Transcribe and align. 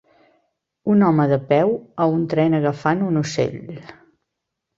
Un 0.93 1.03
home 1.07 1.27
de 1.31 1.37
peu 1.51 1.73
a 2.07 2.07
un 2.15 2.25
tren 2.33 2.57
agafant 2.61 3.05
un 3.11 3.21
ocell. 3.23 3.61